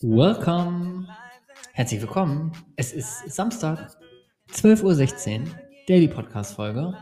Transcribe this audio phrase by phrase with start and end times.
[0.00, 1.08] Welcome.
[1.72, 2.52] Herzlich willkommen.
[2.76, 3.96] Es ist Samstag,
[4.52, 5.46] 12.16 Uhr,
[5.88, 6.94] Daily Podcast Folge.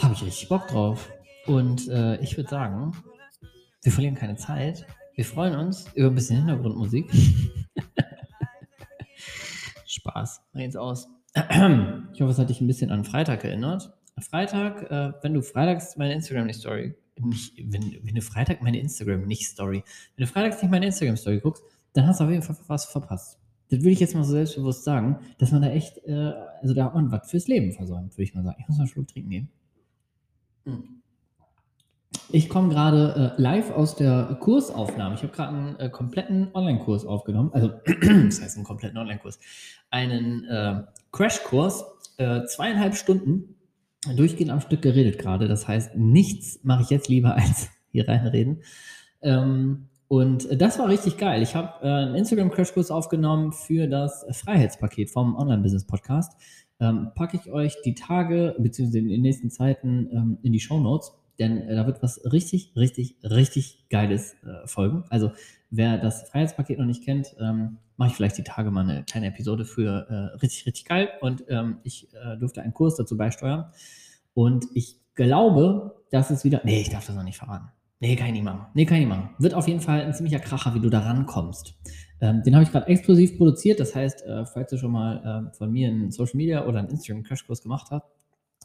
[0.00, 1.10] Habe ich richtig Bock drauf.
[1.46, 2.92] Und äh, ich würde sagen,
[3.82, 4.86] wir verlieren keine Zeit.
[5.14, 7.10] Wir freuen uns über ein bisschen Hintergrundmusik.
[9.86, 10.42] Spaß.
[10.52, 11.08] Mach jetzt aus.
[11.34, 13.92] Ich hoffe, es hat dich ein bisschen an Freitag erinnert.
[14.20, 16.46] Freitag, äh, wenn du freitags meine Instagram
[17.20, 19.82] nicht wenn, wenn du Freitag meine Instagram nicht Story,
[20.16, 22.84] wenn du freitags nicht meine Instagram Story guckst, dann hast du auf jeden Fall was
[22.86, 23.38] verpasst.
[23.70, 26.86] Das will ich jetzt mal so selbstbewusst sagen, dass man da echt, äh, also da
[26.86, 28.56] und was fürs Leben versäumt, würde ich mal sagen.
[28.60, 29.48] Ich muss mal einen Schluck trinken nehmen.
[30.64, 31.02] Hm.
[32.30, 35.14] Ich komme gerade äh, live aus der Kursaufnahme.
[35.14, 37.50] Ich habe gerade einen äh, kompletten Online-Kurs aufgenommen.
[37.52, 39.38] Also, das heißt einen kompletten Online-Kurs.
[39.90, 41.84] Einen äh, Crash-Kurs,
[42.16, 43.56] äh, zweieinhalb Stunden
[44.14, 45.48] durchgehend am Stück geredet gerade.
[45.48, 48.62] Das heißt, nichts mache ich jetzt lieber als hier reinreden.
[49.22, 51.42] Ähm, und das war richtig geil.
[51.42, 56.32] Ich habe äh, einen Instagram-Crashkurs aufgenommen für das Freiheitspaket vom Online-Business-Podcast.
[56.80, 58.98] Ähm, packe ich euch die Tage bzw.
[58.98, 62.72] in den nächsten Zeiten ähm, in die Show Notes, denn äh, da wird was richtig,
[62.76, 65.04] richtig, richtig Geiles äh, folgen.
[65.10, 65.32] Also
[65.70, 69.26] wer das Freiheitspaket noch nicht kennt, ähm, mache ich vielleicht die Tage mal eine kleine
[69.26, 71.10] Episode für äh, richtig, richtig geil.
[71.20, 73.66] Und ähm, ich äh, durfte einen Kurs dazu beisteuern.
[74.34, 76.60] Und ich glaube, dass es wieder.
[76.64, 77.68] Nee, ich darf das noch nicht verraten.
[78.00, 78.66] Nee, kann ich nicht machen.
[78.74, 79.30] Nee, kann ich nicht machen.
[79.38, 81.74] Wird auf jeden Fall ein ziemlicher Kracher, wie du da rankommst.
[82.20, 83.80] Ähm, den habe ich gerade exklusiv produziert.
[83.80, 86.88] Das heißt, äh, falls du schon mal äh, von mir einen Social Media oder einen
[86.88, 88.04] Instagram Crashkurs gemacht hast,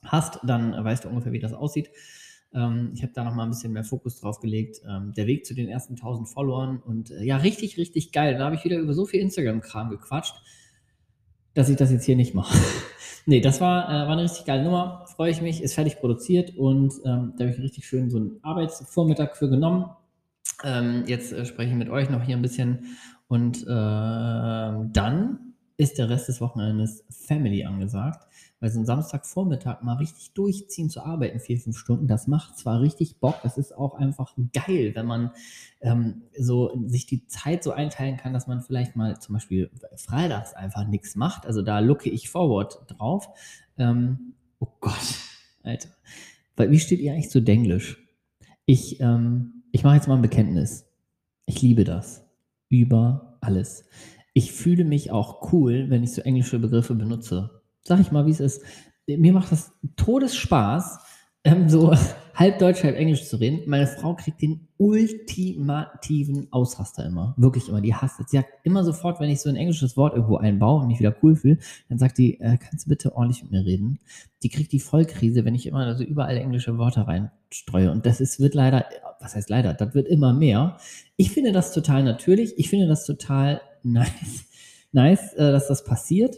[0.04, 1.90] hast, dann weißt du ungefähr, wie das aussieht.
[2.54, 4.82] Ähm, ich habe da noch mal ein bisschen mehr Fokus drauf gelegt.
[4.88, 8.38] Ähm, der Weg zu den ersten 1000 Followern und äh, ja, richtig, richtig geil.
[8.38, 10.36] Da habe ich wieder über so viel Instagram-Kram gequatscht,
[11.54, 12.58] dass ich das jetzt hier nicht mache.
[13.26, 15.06] nee, das war, äh, war eine richtig geile Nummer.
[15.16, 18.40] Freue ich mich, ist fertig produziert und ähm, da habe ich richtig schön so einen
[18.42, 19.86] Arbeitsvormittag für genommen.
[20.64, 25.40] Ähm, jetzt äh, spreche ich mit euch noch hier ein bisschen und äh, dann
[25.78, 28.28] ist der Rest des Wochenendes Family angesagt.
[28.60, 32.80] Weil so ein Samstagvormittag mal richtig durchziehen zu arbeiten, vier, fünf Stunden, das macht zwar
[32.80, 35.32] richtig Bock, das ist auch einfach geil, wenn man
[35.82, 40.54] ähm, so sich die Zeit so einteilen kann, dass man vielleicht mal zum Beispiel freitags
[40.54, 41.46] einfach nichts macht.
[41.46, 43.28] Also da looke ich forward drauf.
[43.78, 45.18] Ähm, oh Gott,
[45.64, 45.90] Alter.
[46.56, 47.98] Wie steht ihr eigentlich zu Denglisch?
[48.66, 50.86] Ich, ähm, ich mache jetzt mal ein Bekenntnis.
[51.46, 52.24] Ich liebe das.
[52.70, 53.84] Über alles.
[54.34, 58.32] Ich fühle mich auch cool, wenn ich so englische Begriffe benutze sag ich mal, wie
[58.32, 58.62] es ist.
[59.06, 61.00] Mir macht das Todesspaß,
[61.44, 61.94] ähm, so
[62.36, 63.62] halb Deutsch, halb Englisch zu reden.
[63.68, 67.36] Meine Frau kriegt den ultimativen Ausraster immer.
[67.38, 67.82] Wirklich immer.
[67.82, 68.32] Die hasst es.
[68.32, 71.16] Sie sagt immer sofort, wenn ich so ein englisches Wort irgendwo einbaue und mich wieder
[71.22, 71.58] cool fühle,
[71.90, 74.00] dann sagt die, äh, kannst du bitte ordentlich mit mir reden?
[74.42, 77.92] Die kriegt die Vollkrise, wenn ich immer also überall englische Worte reinstreue.
[77.92, 78.86] Und das ist, wird leider,
[79.20, 80.78] was heißt leider, das wird immer mehr.
[81.18, 82.58] Ich finde das total natürlich.
[82.58, 84.46] Ich finde das total nice,
[84.92, 86.38] nice, äh, dass das passiert.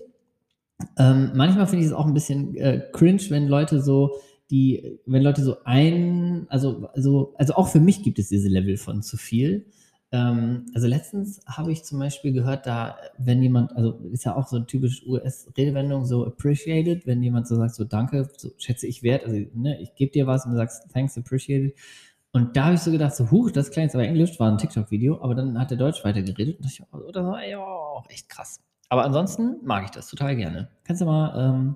[0.97, 4.15] Ähm, manchmal finde ich es auch ein bisschen äh, cringe, wenn Leute so
[4.51, 8.77] die, wenn Leute so ein, also, also, also auch für mich gibt es diese Level
[8.77, 9.65] von zu viel.
[10.11, 14.47] Ähm, also letztens habe ich zum Beispiel gehört, da, wenn jemand, also ist ja auch
[14.47, 19.01] so eine typisch US-Redewendung, so appreciated, wenn jemand so sagt, so danke, so schätze ich
[19.01, 21.73] wert, also ne, ich gebe dir was und du sagst thanks, appreciated.
[22.35, 24.57] Und da habe ich so gedacht, so, huch, das klingt jetzt aber Englisch, war ein
[24.57, 27.63] TikTok-Video, aber dann hat der Deutsch weitergeredet und ich, oh, das war ja
[28.09, 28.59] echt krass.
[28.89, 30.67] Aber ansonsten mag ich das total gerne.
[30.83, 31.75] Kannst du mal ähm,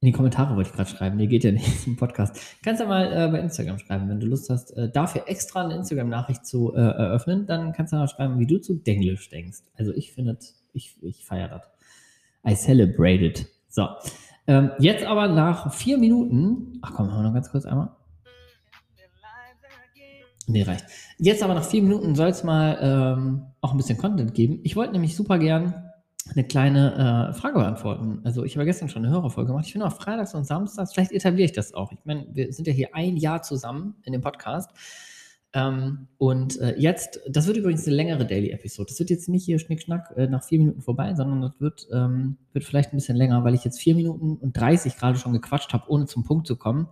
[0.00, 2.36] in die Kommentare wollte ich gerade schreiben, nee, geht ja nicht im Podcast.
[2.64, 5.76] Kannst du mal äh, bei Instagram schreiben, wenn du Lust hast, äh, dafür extra eine
[5.76, 9.60] Instagram-Nachricht zu äh, eröffnen, dann kannst du mal schreiben, wie du zu Denglisch denkst.
[9.76, 10.38] Also ich finde,
[10.72, 11.70] ich, ich feiere das.
[12.44, 13.46] I celebrate it.
[13.68, 13.86] So.
[14.48, 17.90] Ähm, jetzt aber nach vier Minuten, ach komm, noch ganz kurz einmal.
[20.46, 20.84] Nee, reicht.
[21.18, 24.60] Jetzt aber nach vier Minuten soll es mal ähm, auch ein bisschen Content geben.
[24.64, 25.92] Ich wollte nämlich super gern
[26.30, 28.20] eine kleine äh, Frage beantworten.
[28.24, 29.66] Also ich habe gestern schon eine Hörerfolge gemacht.
[29.66, 31.92] Ich finde auch freitags und samstags, vielleicht etabliere ich das auch.
[31.92, 34.70] Ich meine, wir sind ja hier ein Jahr zusammen in dem Podcast.
[35.54, 38.88] Ähm, und äh, jetzt, das wird übrigens eine längere Daily-Episode.
[38.88, 42.38] Das wird jetzt nicht hier schnickschnack äh, nach vier Minuten vorbei, sondern das wird, ähm,
[42.52, 45.72] wird vielleicht ein bisschen länger, weil ich jetzt vier Minuten und 30 gerade schon gequatscht
[45.72, 46.88] habe, ohne zum Punkt zu kommen.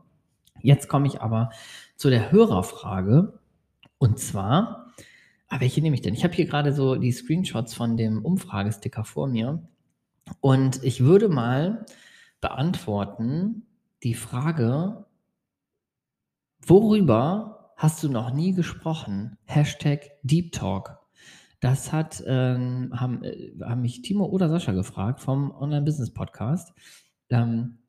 [0.63, 1.51] Jetzt komme ich aber
[1.97, 3.40] zu der Hörerfrage.
[4.01, 4.81] Und zwar,
[5.53, 6.15] Ah, welche nehme ich denn?
[6.15, 9.69] Ich habe hier gerade so die Screenshots von dem Umfragesticker vor mir.
[10.41, 11.87] Und ich würde mal
[12.41, 13.67] beantworten
[14.05, 15.07] die Frage,
[16.65, 19.39] worüber hast du noch nie gesprochen?
[19.45, 21.01] Hashtag Deep Talk.
[21.59, 26.73] Das hat, ähm, haben, äh, haben mich Timo oder Sascha gefragt vom Online-Business-Podcast.
[27.29, 27.81] Ähm,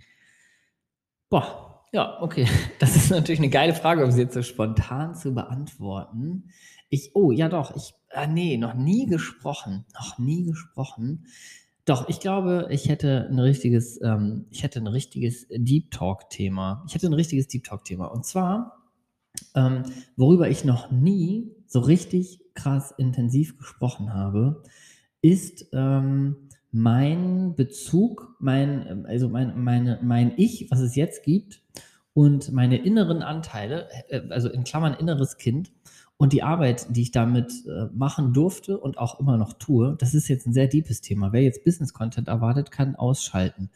[1.29, 2.47] boah, Ja, okay.
[2.79, 6.49] Das ist natürlich eine geile Frage, um sie jetzt so spontan zu beantworten.
[6.89, 11.27] Ich, oh, ja doch, ich, ah, nee, noch nie gesprochen, noch nie gesprochen.
[11.85, 16.83] Doch, ich glaube, ich hätte ein richtiges, ähm, ich hätte ein richtiges Deep Talk-Thema.
[16.87, 18.07] Ich hätte ein richtiges Deep Talk-Thema.
[18.07, 18.77] Und zwar,
[19.55, 19.83] ähm,
[20.15, 24.63] worüber ich noch nie so richtig krass intensiv gesprochen habe,
[25.21, 31.61] ist ähm, mein Bezug, mein, also mein, meine, mein Ich, was es jetzt gibt,
[32.13, 35.71] und meine inneren Anteile, äh, also in Klammern inneres Kind,
[36.17, 40.13] und die Arbeit, die ich damit äh, machen durfte und auch immer noch tue, das
[40.13, 41.33] ist jetzt ein sehr deepes Thema.
[41.33, 43.71] Wer jetzt Business-Content erwartet, kann ausschalten.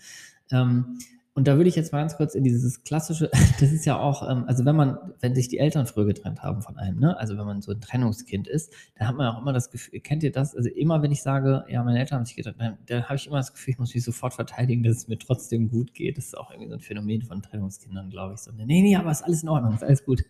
[0.52, 1.00] Ähm,
[1.36, 3.30] und da würde ich jetzt mal ganz kurz in dieses klassische,
[3.60, 6.62] das ist ja auch, ähm, also wenn man, wenn sich die Eltern früher getrennt haben
[6.62, 9.52] von einem, ne, also wenn man so ein Trennungskind ist, da hat man auch immer
[9.52, 10.56] das Gefühl, kennt ihr das?
[10.56, 13.28] Also immer, wenn ich sage, ja, meine Eltern haben sich getrennt, dann, dann habe ich
[13.28, 16.18] immer das Gefühl, ich muss mich sofort verteidigen, dass es mir trotzdem gut geht.
[16.18, 18.40] Das ist auch irgendwie so ein Phänomen von Trennungskindern, glaube ich.
[18.40, 20.24] So, nee, nee, aber ist alles in Ordnung, ist alles gut.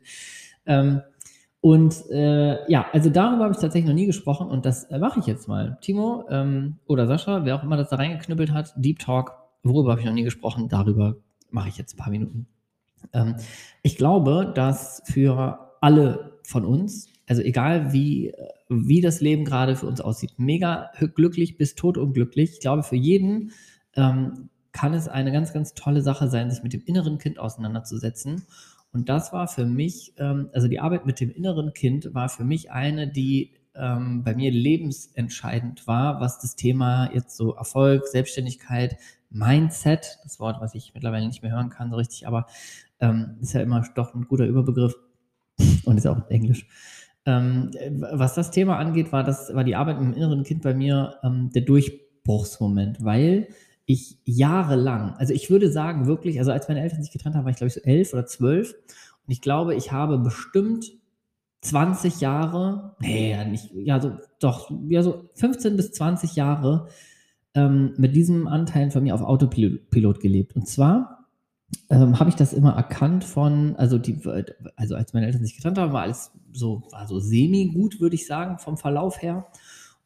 [0.66, 1.02] Ähm,
[1.62, 5.20] und äh, ja, also darüber habe ich tatsächlich noch nie gesprochen und das äh, mache
[5.20, 5.78] ich jetzt mal.
[5.82, 10.02] Timo ähm, oder Sascha, wer auch immer das da reingeknüppelt hat, Deep Talk worüber habe
[10.02, 11.18] ich noch nie gesprochen, darüber
[11.50, 12.48] mache ich jetzt ein paar Minuten.
[13.14, 13.36] Ähm,
[13.82, 18.34] ich glaube, dass für alle von uns, also egal wie,
[18.70, 23.52] wie das Leben gerade für uns aussieht, mega glücklich bis totunglücklich, ich glaube, für jeden
[23.96, 28.44] ähm, kann es eine ganz, ganz tolle Sache sein, sich mit dem inneren Kind auseinanderzusetzen.
[28.92, 32.44] Und das war für mich, ähm, also die Arbeit mit dem inneren Kind war für
[32.44, 38.98] mich eine, die ähm, bei mir lebensentscheidend war, was das Thema jetzt so Erfolg, Selbstständigkeit,
[39.36, 42.48] Mindset, das Wort, was ich mittlerweile nicht mehr hören kann so richtig, aber
[43.00, 44.96] ähm, ist ja immer doch ein guter Überbegriff
[45.86, 46.68] und ist auch Englisch.
[47.26, 47.72] Ähm,
[48.14, 51.18] was das Thema angeht, war das war die Arbeit mit dem inneren Kind bei mir
[51.24, 53.50] ähm, der Durchbruchsmoment, weil
[53.86, 57.52] ich jahrelang, also ich würde sagen wirklich, also als meine Eltern sich getrennt haben, war
[57.52, 58.74] ich glaube ich so elf oder zwölf
[59.28, 60.86] und ich glaube, ich habe bestimmt
[61.62, 66.88] 20 Jahre, nee, nicht, ja, so, doch, ja, so 15 bis 20 Jahre
[67.56, 70.56] ähm, mit diesem Anteil von mir auf Autopilot gelebt.
[70.56, 71.26] Und zwar
[71.90, 74.20] ähm, habe ich das immer erkannt von, also die,
[74.76, 78.28] also als meine Eltern sich getrennt haben, war alles so, war so semi-gut, würde ich
[78.28, 79.48] sagen, vom Verlauf her.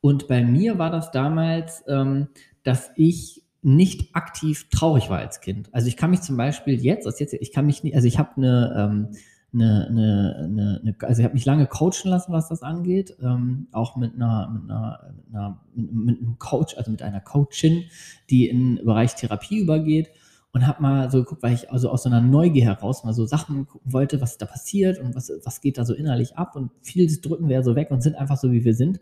[0.01, 2.29] Und bei mir war das damals, ähm,
[2.63, 5.73] dass ich nicht aktiv traurig war als Kind.
[5.73, 8.17] Also ich kann mich zum Beispiel jetzt, also jetzt ich kann mich nicht, also ich
[8.17, 9.07] habe eine, ähm,
[9.53, 13.95] eine, eine, eine, also ich habe mich lange coachen lassen, was das angeht, ähm, auch
[13.95, 17.85] mit einer, mit einer, mit einer, mit, mit einem Coach, also mit einer Coachin,
[18.29, 20.09] die in den Bereich Therapie übergeht
[20.51, 23.25] und habe mal so geguckt, weil ich also aus so einer Neugier heraus mal so
[23.25, 26.71] Sachen gucken wollte, was da passiert und was, was geht da so innerlich ab und
[26.81, 28.99] vieles drücken wir so weg und sind einfach so, wie wir sind.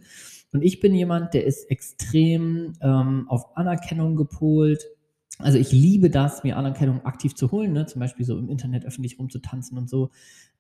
[0.54, 4.86] Und ich bin jemand, der ist extrem ähm, auf Anerkennung gepolt,
[5.40, 7.86] also ich liebe das, mir Anerkennung aktiv zu holen, ne?
[7.86, 10.10] zum Beispiel so im Internet öffentlich rumzutanzen und so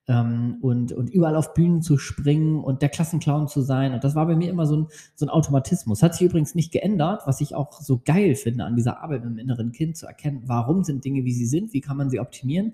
[0.07, 3.93] ähm, und, und überall auf Bühnen zu springen und der Klassenclown zu sein.
[3.93, 6.01] Und das war bei mir immer so ein, so ein Automatismus.
[6.01, 9.33] Hat sich übrigens nicht geändert, was ich auch so geil finde an dieser Arbeit mit
[9.33, 12.19] dem inneren Kind, zu erkennen, warum sind Dinge, wie sie sind, wie kann man sie
[12.19, 12.73] optimieren.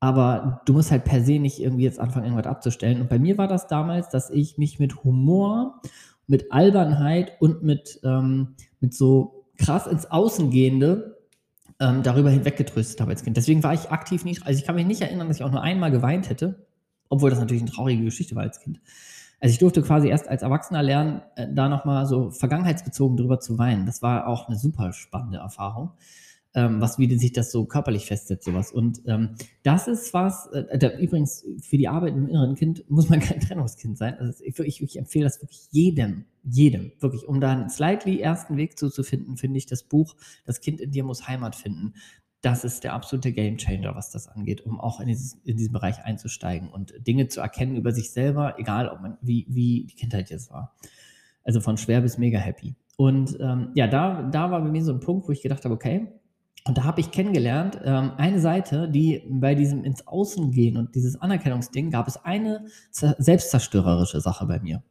[0.00, 3.00] Aber du musst halt per se nicht irgendwie jetzt anfangen, irgendwas abzustellen.
[3.00, 5.80] Und bei mir war das damals, dass ich mich mit Humor,
[6.26, 11.18] mit Albernheit und mit, ähm, mit so krass ins Außengehende
[11.80, 13.36] ähm, darüber hinweggetröstet habe als Kind.
[13.36, 15.62] Deswegen war ich aktiv nicht, also ich kann mich nicht erinnern, dass ich auch nur
[15.62, 16.66] einmal geweint hätte,
[17.08, 18.80] obwohl das natürlich eine traurige Geschichte war als Kind.
[19.40, 23.58] Also ich durfte quasi erst als Erwachsener lernen, äh, da nochmal so vergangenheitsbezogen drüber zu
[23.58, 23.86] weinen.
[23.86, 25.90] Das war auch eine super spannende Erfahrung
[26.54, 28.72] ähm, was, wie sich das so körperlich festsetzt, sowas.
[28.72, 33.08] Und ähm, das ist was, äh, da, übrigens für die Arbeit im inneren Kind muss
[33.08, 34.18] man kein Trennungskind sein.
[34.18, 38.56] Also ich, ich, ich empfehle das wirklich jedem, jedem, wirklich, um da einen slightly ersten
[38.56, 41.94] Weg zuzufinden, finde ich das Buch Das Kind in dir muss Heimat finden.
[42.42, 46.04] Das ist der absolute Gamechanger, was das angeht, um auch in, dieses, in diesen Bereich
[46.04, 50.28] einzusteigen und Dinge zu erkennen über sich selber, egal ob man, wie, wie die Kindheit
[50.28, 50.74] jetzt war.
[51.44, 52.74] Also von schwer bis mega happy.
[52.96, 55.74] Und ähm, ja, da, da war bei mir so ein Punkt, wo ich gedacht habe,
[55.74, 56.08] okay,
[56.64, 60.94] und da habe ich kennengelernt, ähm, eine Seite, die bei diesem ins Außen gehen und
[60.94, 64.82] dieses Anerkennungsding, gab es eine selbstzerstörerische Sache bei mir.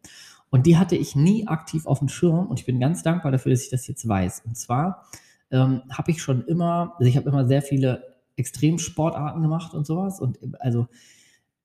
[0.49, 3.51] Und die hatte ich nie aktiv auf dem Schirm und ich bin ganz dankbar dafür,
[3.51, 4.43] dass ich das jetzt weiß.
[4.45, 5.05] Und zwar
[5.49, 10.19] ähm, habe ich schon immer, also ich habe immer sehr viele Extremsportarten gemacht und sowas.
[10.19, 10.87] Und also,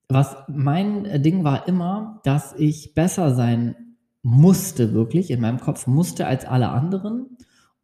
[0.08, 6.28] was mein Ding war immer, dass ich besser sein musste, wirklich, in meinem Kopf musste
[6.28, 7.36] als alle anderen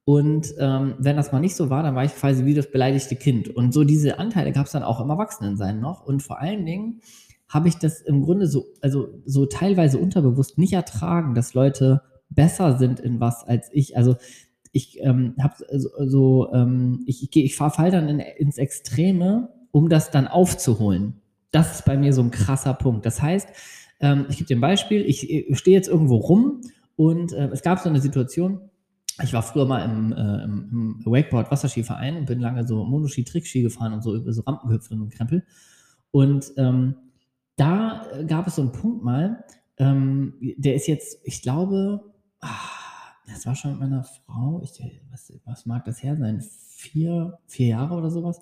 [0.04, 3.14] und ähm, wenn das mal nicht so war, dann war ich quasi wie das beleidigte
[3.14, 3.48] Kind.
[3.48, 6.04] Und so diese Anteile gab es dann auch im Erwachsenensein noch.
[6.04, 7.00] Und vor allen Dingen
[7.48, 12.78] habe ich das im Grunde so, also so teilweise unterbewusst nicht ertragen, dass Leute besser
[12.78, 13.96] sind in was als ich.
[13.96, 14.16] Also
[14.72, 19.88] ich ähm, habe so, so ähm, ich, ich, ich fall dann in, ins Extreme um
[19.88, 21.20] das dann aufzuholen.
[21.52, 23.06] Das ist bei mir so ein krasser Punkt.
[23.06, 23.48] Das heißt,
[24.00, 26.62] ähm, ich gebe dir ein Beispiel, ich, ich stehe jetzt irgendwo rum
[26.96, 28.70] und äh, es gab so eine Situation,
[29.22, 33.62] ich war früher mal im, äh, im Wakeboard Wasserskiverein und bin lange so Monoski, Trickski
[33.62, 35.44] gefahren und so über so Rampen gehüpft und so Krempel.
[36.10, 36.96] Und ähm,
[37.56, 39.44] da gab es so einen Punkt mal,
[39.78, 42.48] ähm, der ist jetzt, ich glaube, ah,
[43.26, 44.72] das war schon mit meiner Frau, ich,
[45.10, 46.42] was, was mag das her sein?
[46.68, 48.40] Vier, vier Jahre oder sowas?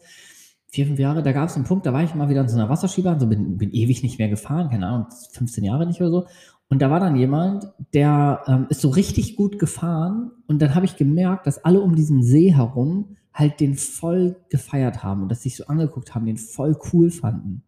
[0.69, 2.57] Vier, fünf Jahre, da gab es einen Punkt, da war ich mal wieder in so
[2.57, 6.11] einer Wasserskibahn, so bin, bin ewig nicht mehr gefahren, keine Ahnung, 15 Jahre nicht oder
[6.11, 6.27] so.
[6.71, 10.87] Und da war dann jemand, der ähm, ist so richtig gut gefahren und dann habe
[10.87, 15.43] ich gemerkt, dass alle um diesen See herum halt den voll gefeiert haben und dass
[15.43, 17.65] sich so angeguckt haben, den voll cool fanden.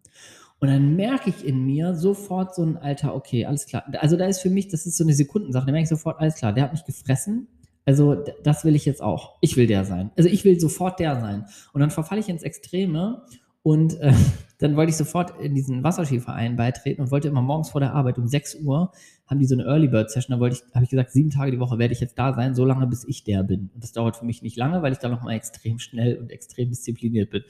[0.61, 3.83] Und dann merke ich in mir sofort so ein Alter, okay, alles klar.
[3.99, 6.37] Also da ist für mich, das ist so eine Sekundensache, da merke ich sofort, alles
[6.37, 7.49] klar, der hat mich gefressen.
[7.85, 9.39] Also das will ich jetzt auch.
[9.41, 10.13] Ich will der sein.
[10.17, 11.47] Also ich will sofort der sein.
[11.73, 13.23] Und dann verfalle ich ins Extreme
[13.63, 14.13] und äh,
[14.59, 18.19] dann wollte ich sofort in diesen Wasserskiverein beitreten und wollte immer morgens vor der Arbeit
[18.19, 18.93] um 6 Uhr
[19.27, 20.37] haben die so eine Early Bird Session.
[20.37, 22.55] Da wollte ich, habe ich gesagt, sieben Tage die Woche werde ich jetzt da sein,
[22.55, 23.71] so lange bis ich der bin.
[23.75, 26.69] Und das dauert für mich nicht lange, weil ich da nochmal extrem schnell und extrem
[26.69, 27.43] diszipliniert bin.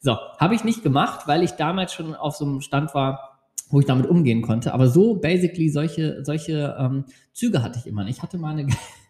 [0.00, 3.80] So, habe ich nicht gemacht, weil ich damals schon auf so einem Stand war, wo
[3.80, 4.72] ich damit umgehen konnte.
[4.72, 8.06] Aber so basically solche, solche ähm, Züge hatte ich immer.
[8.06, 8.66] Ich hatte mal eine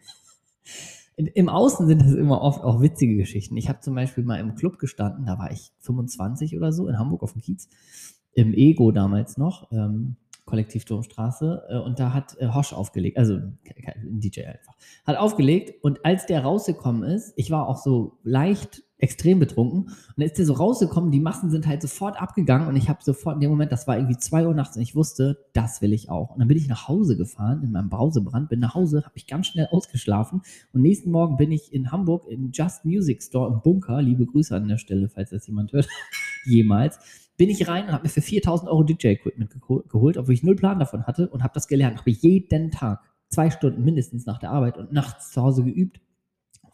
[1.16, 3.56] im Außen sind das immer oft auch witzige Geschichten.
[3.56, 6.99] Ich habe zum Beispiel mal im Club gestanden, da war ich 25 oder so in
[6.99, 7.68] Hamburg auf dem Kiez,
[8.32, 14.20] im Ego damals noch, ähm, Kollektivturmstraße, äh, und da hat äh, Hosch aufgelegt, also ein
[14.20, 14.75] DJ einfach,
[15.06, 19.84] hat aufgelegt und als der rausgekommen ist, ich war auch so leicht extrem betrunken.
[19.84, 23.02] Und dann ist der so rausgekommen, die Massen sind halt sofort abgegangen und ich habe
[23.02, 25.92] sofort in dem Moment, das war irgendwie zwei Uhr nachts und ich wusste, das will
[25.92, 26.30] ich auch.
[26.30, 29.26] Und dann bin ich nach Hause gefahren in meinem Brausebrand, bin nach Hause, habe ich
[29.26, 33.60] ganz schnell ausgeschlafen und nächsten Morgen bin ich in Hamburg im Just Music Store im
[33.60, 35.88] Bunker, liebe Grüße an der Stelle, falls das jemand hört,
[36.46, 36.98] jemals,
[37.36, 39.50] bin ich rein und habe mir für 4000 Euro DJ-Equipment
[39.90, 41.98] geholt, obwohl ich null Plan davon hatte und habe das gelernt.
[41.98, 46.00] Habe jeden Tag zwei Stunden mindestens nach der Arbeit und nachts zu Hause geübt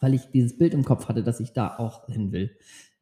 [0.03, 2.51] weil ich dieses Bild im Kopf hatte, dass ich da auch hin will.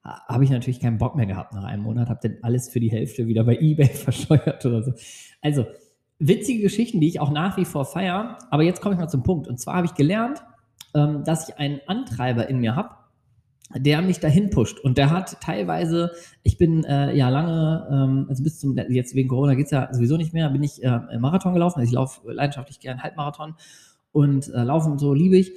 [0.03, 2.91] Habe ich natürlich keinen Bock mehr gehabt nach einem Monat, habe dann alles für die
[2.91, 4.93] Hälfte wieder bei eBay verscheuert oder so.
[5.41, 5.65] Also
[6.19, 8.37] witzige Geschichten, die ich auch nach wie vor feiere.
[8.51, 9.47] Aber jetzt komme ich mal zum Punkt.
[9.47, 10.43] Und zwar habe ich gelernt,
[10.93, 12.89] ähm, dass ich einen Antreiber in mir habe,
[13.75, 14.79] der mich dahin pusht.
[14.79, 16.11] Und der hat teilweise,
[16.43, 19.91] ich bin äh, ja lange, ähm, also bis zum, jetzt wegen Corona geht es ja
[19.91, 21.79] sowieso nicht mehr, bin ich äh, Marathon gelaufen.
[21.79, 23.55] Also ich laufe leidenschaftlich gern Halbmarathon
[24.11, 25.51] und äh, laufen so liebe ich.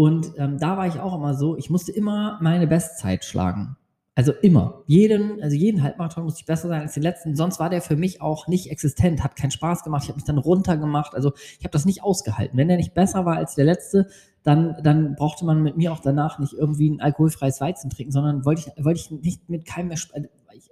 [0.00, 3.76] Und ähm, da war ich auch immer so, ich musste immer meine Bestzeit schlagen.
[4.14, 4.82] Also immer.
[4.86, 7.36] Jeden, also jeden Halbmarathon musste ich besser sein als den letzten.
[7.36, 10.04] Sonst war der für mich auch nicht existent, hat keinen Spaß gemacht.
[10.04, 11.14] Ich habe mich dann runtergemacht.
[11.14, 12.56] Also ich habe das nicht ausgehalten.
[12.56, 14.08] Wenn der nicht besser war als der letzte,
[14.42, 18.46] dann, dann brauchte man mit mir auch danach nicht irgendwie ein alkoholfreies Weizen trinken, sondern
[18.46, 20.28] wollte ich, wollte ich nicht mit keinem mehr, also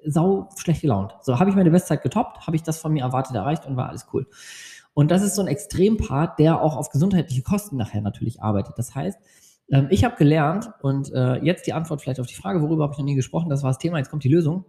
[0.06, 1.14] sau schlecht gelaunt.
[1.20, 3.90] So habe ich meine Bestzeit getoppt, habe ich das von mir erwartet erreicht und war
[3.90, 4.26] alles cool.
[4.98, 8.76] Und das ist so ein Extrempart, der auch auf gesundheitliche Kosten nachher natürlich arbeitet.
[8.78, 9.16] Das heißt,
[9.70, 12.94] ähm, ich habe gelernt und äh, jetzt die Antwort vielleicht auf die Frage, worüber habe
[12.94, 14.64] ich noch nie gesprochen, das war das Thema, jetzt kommt die Lösung.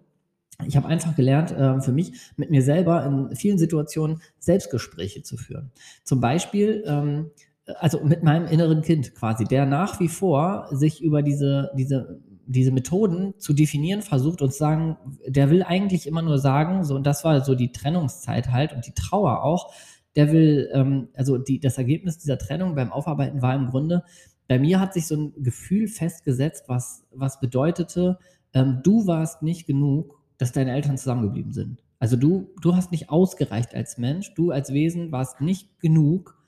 [0.68, 5.36] Ich habe einfach gelernt, äh, für mich mit mir selber in vielen Situationen Selbstgespräche zu
[5.36, 5.72] führen.
[6.04, 7.32] Zum Beispiel, ähm,
[7.80, 12.72] also mit meinem inneren Kind quasi, der nach wie vor sich über diese, diese, diese
[12.72, 14.96] Methoden zu definieren versucht und sagen,
[15.26, 18.86] der will eigentlich immer nur sagen, so, und das war so die Trennungszeit halt und
[18.86, 19.74] die Trauer auch,
[20.16, 24.04] der will, ähm, also die, das Ergebnis dieser Trennung beim Aufarbeiten war im Grunde,
[24.48, 28.18] bei mir hat sich so ein Gefühl festgesetzt, was, was bedeutete,
[28.54, 31.84] ähm, du warst nicht genug, dass deine Eltern zusammengeblieben sind.
[32.00, 36.39] Also du, du hast nicht ausgereicht als Mensch, du als Wesen warst nicht genug,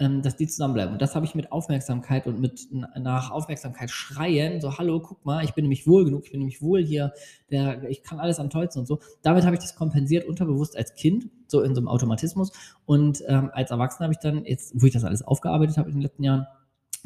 [0.00, 0.94] dass die zusammenbleiben.
[0.94, 5.44] Und das habe ich mit Aufmerksamkeit und mit nach Aufmerksamkeit schreien, so, hallo, guck mal,
[5.44, 7.12] ich bin nämlich wohl genug, ich bin nämlich wohl hier,
[7.50, 9.00] der, ich kann alles am tollsten und so.
[9.20, 12.50] Damit habe ich das kompensiert, unterbewusst als Kind, so in so einem Automatismus.
[12.86, 15.96] Und ähm, als Erwachsener habe ich dann, jetzt, wo ich das alles aufgearbeitet habe in
[15.96, 16.46] den letzten Jahren,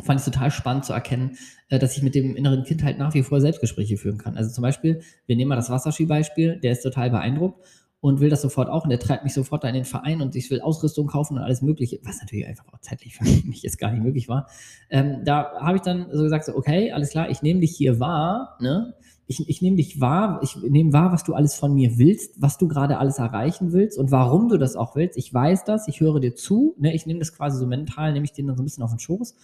[0.02, 1.36] fand ich total spannend zu erkennen,
[1.70, 4.36] äh, dass ich mit dem inneren Kind halt nach wie vor Selbstgespräche führen kann.
[4.36, 7.64] Also zum Beispiel, wir nehmen mal das Wasserski-Beispiel, der ist total beeindruckt
[8.04, 10.37] und will das sofort auch und der treibt mich sofort da in den Verein und
[10.37, 13.78] ich will Ausrüstung kaufen und alles Mögliche, was natürlich einfach auch zeitlich für mich jetzt
[13.78, 14.46] gar nicht möglich war.
[14.90, 18.00] Ähm, da habe ich dann so gesagt, so, okay, alles klar, ich nehme dich hier
[18.00, 18.92] wahr, ne?
[19.26, 22.58] Ich, ich nehme dich wahr, ich nehme wahr, was du alles von mir willst, was
[22.58, 25.16] du gerade alles erreichen willst und warum du das auch willst.
[25.16, 26.94] Ich weiß das, ich höre dir zu, ne?
[26.94, 28.99] ich nehme das quasi so mental, nehme ich den dann so ein bisschen auf den
[28.99, 29.34] Schoß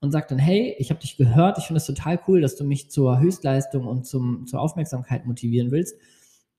[0.00, 2.64] und sage dann, hey, ich habe dich gehört, ich finde es total cool, dass du
[2.64, 5.94] mich zur Höchstleistung und zum, zur Aufmerksamkeit motivieren willst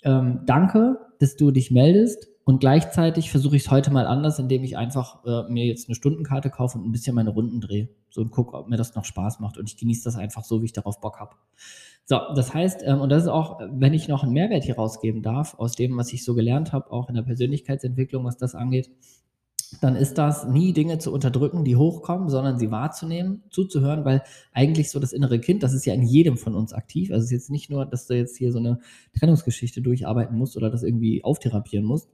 [0.03, 4.63] ähm, danke, dass du dich meldest Und gleichzeitig versuche ich es heute mal anders, indem
[4.63, 7.89] ich einfach äh, mir jetzt eine Stundenkarte kaufe und ein bisschen meine Runden drehe.
[8.09, 9.57] So und gucke, ob mir das noch Spaß macht.
[9.57, 11.35] Und ich genieße das einfach so, wie ich darauf Bock habe.
[12.05, 15.23] So, das heißt, ähm, und das ist auch, wenn ich noch einen Mehrwert hier rausgeben
[15.23, 18.89] darf, aus dem, was ich so gelernt habe, auch in der Persönlichkeitsentwicklung, was das angeht,
[19.83, 24.91] dann ist das nie Dinge zu unterdrücken, die hochkommen, sondern sie wahrzunehmen, zuzuhören, weil eigentlich
[24.91, 27.11] so das innere Kind, das ist ja in jedem von uns aktiv.
[27.11, 28.79] Also es ist jetzt nicht nur, dass du jetzt hier so eine
[29.17, 32.09] Trennungsgeschichte durcharbeiten musst oder das irgendwie auftherapieren musst,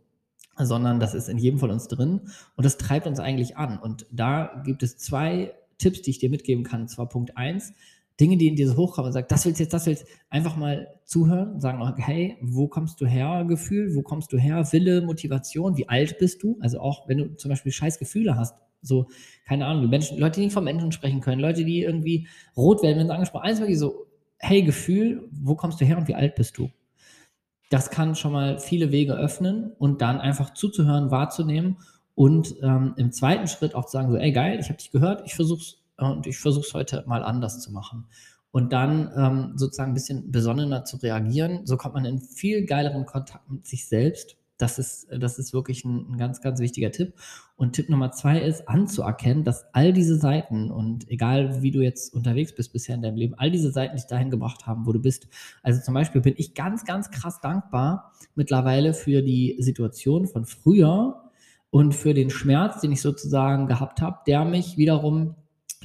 [0.57, 2.21] sondern das ist in jedem von uns drin
[2.55, 3.79] und das treibt uns eigentlich an.
[3.79, 6.81] Und da gibt es zwei Tipps, die ich dir mitgeben kann.
[6.81, 7.73] Und zwar Punkt eins:
[8.19, 10.55] Dinge, die in dir so hochkommen und sagen, das willst du jetzt, das willst einfach
[10.55, 15.77] mal zuhören sagen, hey, wo kommst du her, Gefühl, wo kommst du her, Wille, Motivation,
[15.77, 16.57] wie alt bist du?
[16.61, 19.07] Also auch, wenn du zum Beispiel scheiß Gefühle hast, so,
[19.47, 22.99] keine Ahnung, Menschen, Leute, die nicht von Menschen sprechen können, Leute, die irgendwie rot werden,
[22.99, 26.35] wenn sie angesprochen, alles wirklich so, hey, Gefühl, wo kommst du her und wie alt
[26.35, 26.69] bist du?
[27.69, 31.77] Das kann schon mal viele Wege öffnen und dann einfach zuzuhören, wahrzunehmen
[32.13, 35.23] und ähm, im zweiten Schritt auch zu sagen, so, ey geil, ich habe dich gehört,
[35.25, 38.05] ich versuche es und ich versuche es heute mal anders zu machen.
[38.51, 41.65] Und dann ähm, sozusagen ein bisschen besonnener zu reagieren.
[41.65, 45.83] So kommt man in viel geileren Kontakt mit sich selbst das ist, das ist wirklich
[45.83, 47.13] ein, ein, ganz, ganz wichtiger Tipp.
[47.55, 52.13] Und Tipp Nummer zwei ist, anzuerkennen, dass all diese Seiten und egal wie du jetzt
[52.13, 55.01] unterwegs bist bisher in deinem Leben, all diese Seiten dich dahin gebracht haben, wo du
[55.01, 55.27] bist.
[55.63, 61.31] Also zum Beispiel bin ich ganz, ganz krass dankbar mittlerweile für die Situation von früher
[61.69, 65.35] und für den Schmerz, den ich sozusagen gehabt habe, der mich wiederum,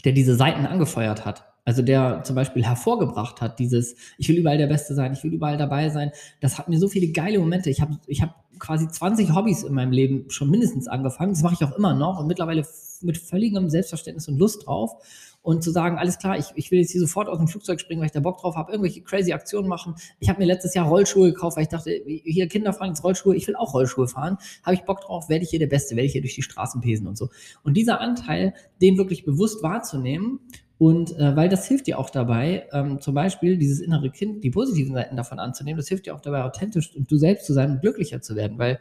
[0.05, 1.45] der diese Seiten angefeuert hat.
[1.65, 5.35] Also der zum Beispiel hervorgebracht hat, dieses, ich will überall der Beste sein, ich will
[5.35, 6.13] überall dabei sein.
[6.41, 7.69] Das hat mir so viele geile Momente.
[7.69, 11.33] Ich habe ich hab quasi 20 Hobbys in meinem Leben schon mindestens angefangen.
[11.33, 12.65] Das mache ich auch immer noch und mittlerweile
[13.03, 14.97] mit völligem Selbstverständnis und Lust drauf.
[15.43, 18.01] Und zu sagen, alles klar, ich, ich will jetzt hier sofort aus dem Flugzeug springen,
[18.01, 19.95] weil ich da Bock drauf habe, irgendwelche crazy Aktionen machen.
[20.19, 23.35] Ich habe mir letztes Jahr Rollschuhe gekauft, weil ich dachte, hier Kinder fahren jetzt Rollschuhe,
[23.37, 24.37] ich will auch Rollschuhe fahren.
[24.63, 26.81] Habe ich Bock drauf, werde ich hier der Beste, werde ich hier durch die Straßen
[26.81, 27.31] pesen und so.
[27.63, 30.41] Und dieser Anteil, den wirklich bewusst wahrzunehmen
[30.79, 34.51] und äh, weil das hilft dir auch dabei, ähm, zum Beispiel dieses innere Kind, die
[34.51, 37.73] positiven Seiten davon anzunehmen, das hilft dir auch dabei, authentisch und du selbst zu sein
[37.73, 38.79] und glücklicher zu werden, weil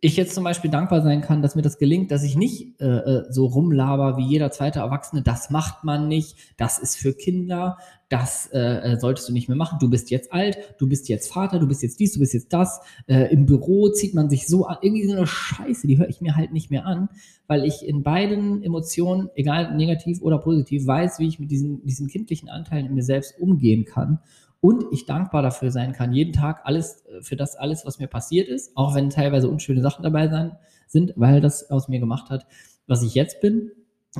[0.00, 2.84] ich jetzt zum Beispiel dankbar sein kann, dass mir das gelingt, dass ich nicht äh,
[2.84, 7.78] äh, so rumlaber wie jeder zweite Erwachsene, das macht man nicht, das ist für Kinder,
[8.10, 11.32] das äh, äh, solltest du nicht mehr machen, du bist jetzt alt, du bist jetzt
[11.32, 14.46] Vater, du bist jetzt dies, du bist jetzt das, äh, im Büro zieht man sich
[14.46, 17.08] so an, irgendwie so eine Scheiße, die höre ich mir halt nicht mehr an,
[17.46, 22.08] weil ich in beiden Emotionen, egal negativ oder positiv, weiß, wie ich mit diesen, diesen
[22.08, 24.18] kindlichen Anteilen in mir selbst umgehen kann
[24.64, 28.06] und ich dankbar dafür sein kann, jeden Tag alles, äh, für das alles, was mir
[28.06, 32.30] passiert ist, auch wenn teilweise unschöne Sachen dabei sein, sind, weil das aus mir gemacht
[32.30, 32.46] hat,
[32.86, 33.72] was ich jetzt bin.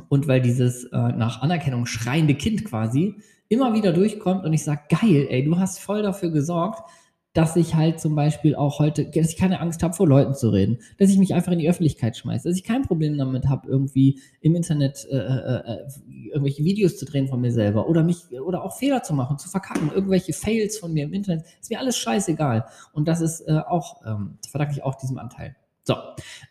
[0.07, 3.15] Und weil dieses äh, nach Anerkennung schreiende Kind quasi
[3.49, 6.91] immer wieder durchkommt und ich sage, geil, ey, du hast voll dafür gesorgt,
[7.35, 10.49] dass ich halt zum Beispiel auch heute, dass ich keine Angst habe, vor Leuten zu
[10.49, 13.67] reden, dass ich mich einfach in die Öffentlichkeit schmeiße, dass ich kein Problem damit habe,
[13.67, 15.87] irgendwie im Internet äh, äh, äh,
[16.31, 19.49] irgendwelche Videos zu drehen von mir selber oder mich oder auch Fehler zu machen, zu
[19.49, 22.65] verkacken, irgendwelche Fails von mir im Internet, ist mir alles scheißegal.
[22.93, 25.57] Und das ist äh, auch, ähm, verdanke ich auch diesem Anteil.
[25.83, 25.95] So,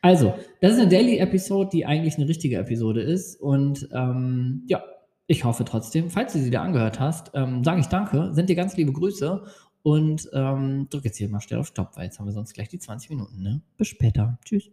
[0.02, 3.40] also, das ist eine Daily-Episode, die eigentlich eine richtige Episode ist.
[3.40, 4.82] Und ähm, ja,
[5.26, 8.56] ich hoffe trotzdem, falls du sie dir angehört hast, ähm, sage ich danke, sind dir
[8.56, 9.42] ganz liebe Grüße
[9.84, 12.68] und ähm, drücke jetzt hier mal schnell auf Stopp, weil jetzt haben wir sonst gleich
[12.68, 13.42] die 20 Minuten.
[13.42, 13.60] Ne?
[13.76, 14.38] Bis später.
[14.44, 14.70] Tschüss.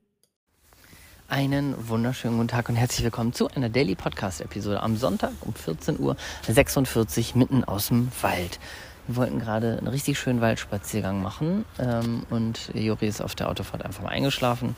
[1.28, 5.54] Einen wunderschönen guten Tag und herzlich willkommen zu einer Daily Podcast Episode am Sonntag um
[5.54, 8.58] 14.46 Uhr mitten aus dem Wald.
[9.08, 13.84] Wir wollten gerade einen richtig schönen Waldspaziergang machen ähm, und Juri ist auf der Autofahrt
[13.84, 14.76] einfach mal eingeschlafen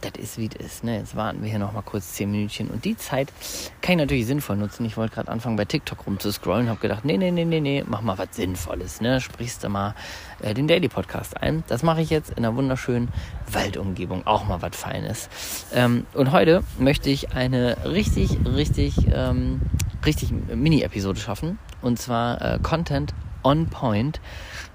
[0.00, 0.84] das ist wie es ist.
[0.84, 0.98] Ne?
[0.98, 2.68] Jetzt warten wir hier noch mal kurz zehn Minütchen.
[2.68, 3.32] Und die Zeit
[3.80, 4.84] kann ich natürlich sinnvoll nutzen.
[4.84, 8.02] Ich wollte gerade anfangen bei TikTok rumzuscrollen, habe gedacht, nee, nee, nee, nee, nee, mach
[8.02, 9.00] mal was Sinnvolles.
[9.00, 9.20] Ne?
[9.20, 9.94] Sprichst du mal
[10.42, 11.64] äh, den Daily Podcast ein.
[11.68, 13.08] Das mache ich jetzt in einer wunderschönen
[13.50, 14.26] Waldumgebung.
[14.26, 15.28] Auch mal was Feines.
[15.72, 19.62] Ähm, und heute möchte ich eine richtig, richtig, ähm,
[20.04, 21.58] richtig Mini-Episode schaffen.
[21.82, 23.14] Und zwar äh, Content
[23.46, 24.20] on Point.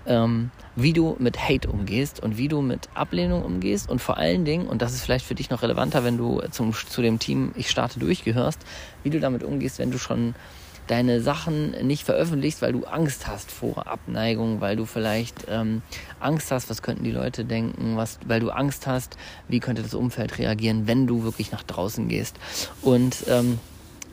[0.06, 4.46] Ähm, wie du mit Hate umgehst und wie du mit Ablehnung umgehst und vor allen
[4.46, 7.52] Dingen, und das ist vielleicht für dich noch relevanter, wenn du zum, zu dem Team
[7.56, 8.60] Ich starte durchgehörst,
[9.04, 10.34] wie du damit umgehst, wenn du schon
[10.88, 15.82] deine Sachen nicht veröffentlichst, weil du Angst hast vor Abneigung, weil du vielleicht ähm,
[16.20, 19.94] Angst hast, was könnten die Leute denken, was, weil du Angst hast, wie könnte das
[19.94, 22.38] Umfeld reagieren, wenn du wirklich nach draußen gehst.
[22.82, 23.60] Und ähm,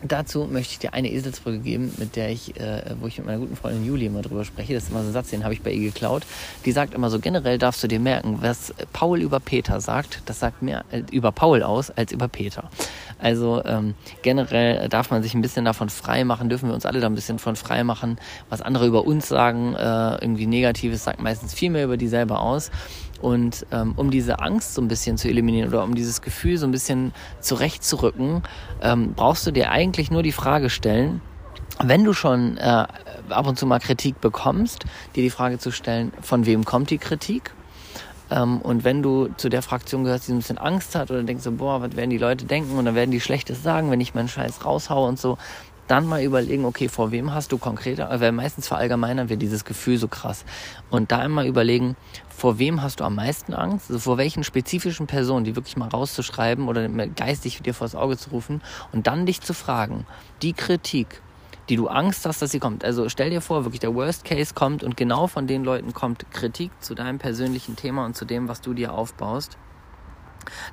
[0.02, 3.40] Dazu möchte ich dir eine Eselsbrücke geben, mit der ich, äh, wo ich mit meiner
[3.40, 4.74] guten Freundin Julie immer drüber spreche.
[4.74, 6.22] Das ist immer so ein Satz, den habe ich bei ihr geklaut.
[6.64, 10.38] Die sagt immer so, generell darfst du dir merken, was Paul über Peter sagt, das
[10.38, 12.70] sagt mehr äh, über Paul aus als über Peter.
[13.18, 17.00] Also ähm, generell darf man sich ein bisschen davon frei machen, dürfen wir uns alle
[17.00, 18.18] da ein bisschen von frei machen.
[18.48, 22.40] Was andere über uns sagen, äh, irgendwie Negatives, sagt meistens viel mehr über die selber
[22.40, 22.70] aus.
[23.20, 26.66] Und ähm, um diese Angst so ein bisschen zu eliminieren oder um dieses Gefühl so
[26.66, 28.42] ein bisschen zurechtzurücken,
[28.80, 31.20] ähm, brauchst du dir eigentlich nur die Frage stellen,
[31.82, 32.86] wenn du schon äh,
[33.28, 36.98] ab und zu mal Kritik bekommst, dir die Frage zu stellen, von wem kommt die
[36.98, 37.52] Kritik?
[38.30, 41.44] Ähm, und wenn du zu der Fraktion gehörst, die ein bisschen Angst hat oder denkst
[41.44, 44.14] so, boah, was werden die Leute denken und dann werden die Schlechtes sagen, wenn ich
[44.14, 45.38] meinen Scheiß raushaue und so,
[45.88, 49.98] dann mal überlegen, okay, vor wem hast du konkreter, weil meistens verallgemeinern wir dieses Gefühl
[49.98, 50.44] so krass.
[50.90, 51.96] Und da einmal überlegen,
[52.28, 53.90] vor wem hast du am meisten Angst?
[53.90, 58.30] Also vor welchen spezifischen Personen, die wirklich mal rauszuschreiben oder geistig dir vors Auge zu
[58.30, 60.06] rufen und dann dich zu fragen,
[60.42, 61.20] die Kritik,
[61.68, 62.84] die du Angst hast, dass sie kommt.
[62.84, 66.30] Also stell dir vor, wirklich der Worst Case kommt und genau von den Leuten kommt
[66.30, 69.58] Kritik zu deinem persönlichen Thema und zu dem, was du dir aufbaust.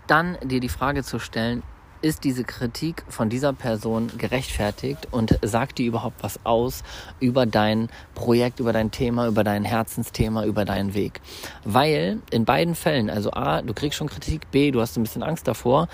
[0.07, 1.63] Dann dir die Frage zu stellen,
[2.05, 6.83] ist diese Kritik von dieser Person gerechtfertigt und sagt die überhaupt was aus
[7.19, 11.19] über dein Projekt, über dein Thema, über dein Herzensthema, über deinen Weg?
[11.63, 15.23] Weil in beiden Fällen, also A, du kriegst schon Kritik, B, du hast ein bisschen
[15.23, 15.87] Angst davor,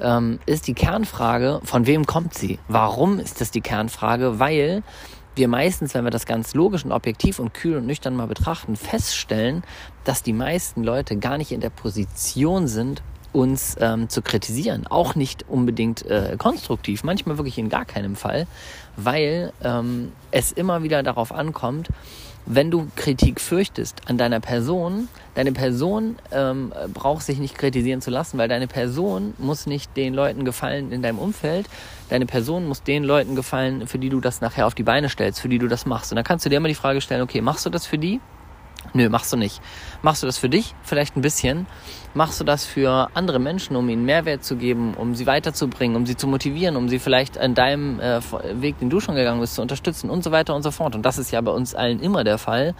[0.00, 2.60] ähm, ist die Kernfrage, von wem kommt sie?
[2.68, 4.38] Warum ist das die Kernfrage?
[4.38, 4.84] Weil
[5.34, 8.76] wir meistens, wenn wir das ganz logisch und objektiv und kühl und nüchtern mal betrachten,
[8.76, 9.64] feststellen,
[10.04, 14.86] dass die meisten Leute gar nicht in der Position sind, uns ähm, zu kritisieren.
[14.86, 18.46] Auch nicht unbedingt äh, konstruktiv, manchmal wirklich in gar keinem Fall,
[18.96, 21.88] weil ähm, es immer wieder darauf ankommt,
[22.50, 28.10] wenn du Kritik fürchtest an deiner Person, deine Person ähm, braucht sich nicht kritisieren zu
[28.10, 31.68] lassen, weil deine Person muss nicht den Leuten gefallen in deinem Umfeld.
[32.08, 35.40] Deine Person muss den Leuten gefallen, für die du das nachher auf die Beine stellst,
[35.40, 36.10] für die du das machst.
[36.10, 38.18] Und dann kannst du dir immer die Frage stellen, okay, machst du das für die?
[38.94, 39.60] Nö, machst du nicht.
[40.00, 40.74] Machst du das für dich?
[40.82, 41.66] Vielleicht ein bisschen.
[42.14, 46.06] Machst du das für andere Menschen, um ihnen Mehrwert zu geben, um sie weiterzubringen, um
[46.06, 48.20] sie zu motivieren, um sie vielleicht an deinem äh,
[48.54, 50.94] Weg, den du schon gegangen bist, zu unterstützen und so weiter und so fort.
[50.94, 52.74] Und das ist ja bei uns allen immer der Fall.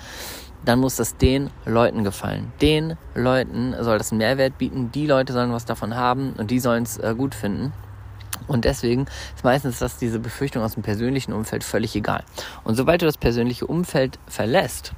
[0.65, 2.53] Dann muss das den Leuten gefallen.
[2.61, 4.91] Den Leuten soll das einen Mehrwert bieten.
[4.93, 7.73] Die Leute sollen was davon haben und die sollen es äh, gut finden.
[8.47, 12.25] Und deswegen ist meistens das diese Befürchtung aus dem persönlichen Umfeld völlig egal.
[12.65, 14.95] Und sobald du das persönliche Umfeld verlässt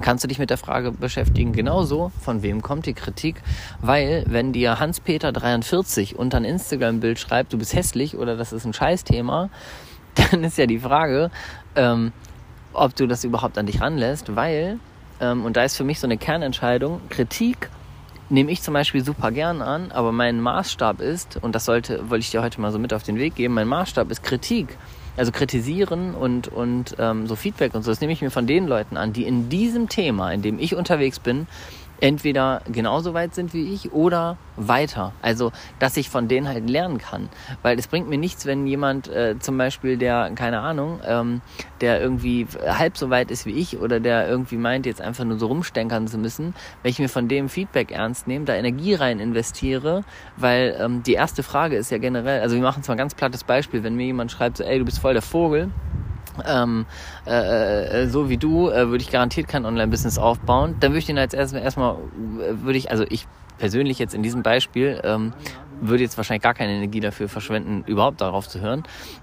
[0.00, 3.42] kannst du dich mit der Frage beschäftigen, genauso, von wem kommt die Kritik?
[3.80, 8.72] Weil, wenn dir Hans-Peter43 unter ein Instagram-Bild schreibt, du bist hässlich oder das ist ein
[8.72, 9.50] Scheißthema,
[10.30, 11.30] dann ist ja die Frage,
[11.76, 12.12] ähm,
[12.72, 14.78] ob du das überhaupt an dich ranlässt, weil,
[15.20, 17.68] ähm, und da ist für mich so eine Kernentscheidung, Kritik
[18.28, 22.20] nehme ich zum Beispiel super gern an, aber mein Maßstab ist, und das sollte, wollte
[22.20, 24.78] ich dir heute mal so mit auf den Weg geben, mein Maßstab ist Kritik
[25.16, 28.66] also kritisieren und, und ähm, so Feedback und so, das nehme ich mir von den
[28.66, 31.46] Leuten an, die in diesem Thema, in dem ich unterwegs bin,
[32.00, 35.12] entweder genauso weit sind wie ich oder weiter.
[35.22, 37.28] Also, dass ich von denen halt lernen kann.
[37.62, 41.40] Weil es bringt mir nichts, wenn jemand äh, zum Beispiel, der, keine Ahnung, ähm,
[41.80, 45.38] der irgendwie halb so weit ist wie ich oder der irgendwie meint, jetzt einfach nur
[45.38, 49.20] so rumstenkern zu müssen, wenn ich mir von dem Feedback ernst nehme, da Energie rein
[49.20, 50.04] investiere,
[50.36, 53.44] weil ähm, die erste Frage ist ja generell, also wir machen zwar ein ganz plattes
[53.44, 55.70] Beispiel, wenn mir jemand schreibt, so, ey, du bist voll der Vogel,
[56.46, 56.86] ähm,
[57.26, 60.76] äh, äh, so wie du, äh, würde ich garantiert kein Online-Business aufbauen.
[60.80, 63.26] Dann würde ich den als erstmal, erstmal würde ich, also ich
[63.58, 65.32] persönlich jetzt in diesem Beispiel, ähm,
[65.80, 68.82] würde jetzt wahrscheinlich gar keine Energie dafür verschwenden, überhaupt darauf zu hören.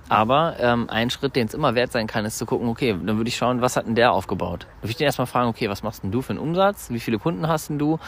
[0.09, 3.17] Aber ähm, ein Schritt, den es immer wert sein kann, ist zu gucken, okay, dann
[3.17, 4.63] würde ich schauen, was hat denn der aufgebaut?
[4.63, 6.89] Dann würde ich den erstmal fragen, okay, was machst denn du für einen Umsatz?
[6.89, 7.99] Wie viele Kunden hast denn du?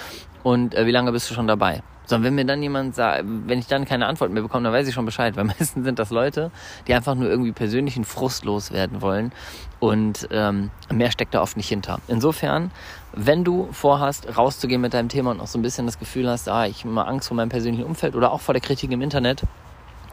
[0.43, 1.84] Und äh, wie lange bist du schon dabei?
[2.10, 4.88] Sondern wenn mir dann jemand sagt, wenn ich dann keine Antwort mehr bekomme, dann weiß
[4.88, 6.50] ich schon Bescheid, weil meistens sind das Leute,
[6.88, 9.32] die einfach nur irgendwie persönlichen Frust loswerden wollen
[9.80, 12.00] und ähm, mehr steckt da oft nicht hinter.
[12.08, 12.72] Insofern,
[13.13, 16.50] wenn du vorhast, rauszugehen mit deinem Thema und auch so ein bisschen das Gefühl hast,
[16.50, 19.02] ah, ich habe mal Angst vor meinem persönlichen Umfeld oder auch vor der Kritik im
[19.02, 19.43] Internet,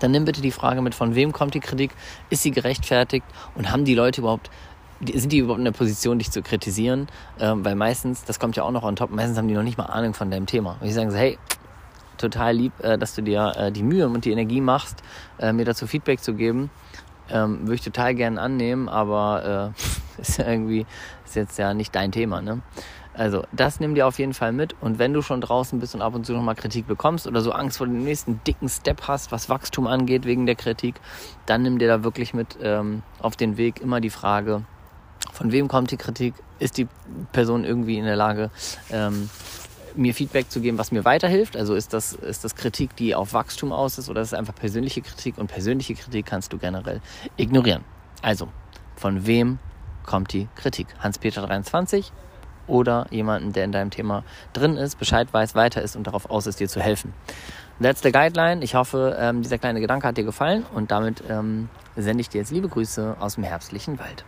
[0.00, 1.92] dann nimm bitte die Frage mit, von wem kommt die Kritik,
[2.28, 4.50] ist sie gerechtfertigt und haben die Leute überhaupt
[5.12, 7.08] sind die überhaupt in der Position, dich zu kritisieren?
[7.38, 9.76] Ähm, weil meistens, das kommt ja auch noch on top, meistens haben die noch nicht
[9.76, 10.76] mal Ahnung von deinem Thema.
[10.80, 11.38] Und die sagen so, hey,
[12.16, 15.02] total lieb, äh, dass du dir äh, die Mühe und die Energie machst,
[15.38, 16.70] äh, mir dazu Feedback zu geben.
[17.28, 19.74] Ähm, würde ich total gerne annehmen, aber
[20.18, 20.86] äh, ist ja irgendwie
[21.24, 22.62] ist jetzt ja nicht dein Thema, ne?
[23.14, 24.74] Also, das nimm dir auf jeden Fall mit.
[24.82, 27.50] Und wenn du schon draußen bist und ab und zu nochmal Kritik bekommst oder so
[27.50, 30.96] Angst vor dem nächsten dicken Step hast, was Wachstum angeht wegen der Kritik,
[31.46, 34.64] dann nimm dir da wirklich mit ähm, auf den Weg immer die Frage,
[35.32, 36.34] von wem kommt die Kritik?
[36.58, 36.88] Ist die
[37.32, 38.50] Person irgendwie in der Lage,
[38.90, 39.28] ähm,
[39.96, 41.56] mir Feedback zu geben, was mir weiterhilft.
[41.56, 44.54] Also ist das, ist das Kritik, die auf Wachstum aus ist, oder ist es einfach
[44.54, 45.38] persönliche Kritik?
[45.38, 47.00] Und persönliche Kritik kannst du generell
[47.36, 47.84] ignorieren.
[48.22, 48.48] Also,
[48.96, 49.58] von wem
[50.04, 50.86] kommt die Kritik?
[51.00, 52.12] Hans-Peter 23
[52.66, 56.46] oder jemanden, der in deinem Thema drin ist, Bescheid weiß, weiter ist und darauf aus
[56.46, 57.12] ist, dir zu helfen.
[57.78, 58.64] The guideline.
[58.64, 62.38] Ich hoffe, ähm, dieser kleine Gedanke hat dir gefallen und damit ähm, sende ich dir
[62.38, 64.24] jetzt liebe Grüße aus dem herbstlichen Wald.